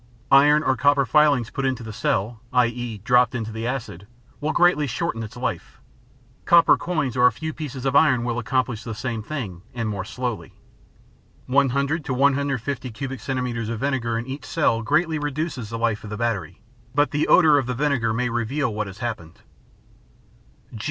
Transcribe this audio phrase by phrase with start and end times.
[0.31, 4.07] Iron or copper filings put into the cells i.e., dropped into the acid,
[4.39, 5.79] will greatly shorten its life.
[6.45, 9.23] Copper coins or a few pieces of iron will accomplish the same
[9.75, 10.55] and more slowly.
[11.45, 16.03] One hundred to 150 cubic centimeters of vinegar in each cell greatly reduces the life
[16.03, 16.63] of the battery,
[16.95, 19.41] but the odor of the vinegar may reveal what has happened.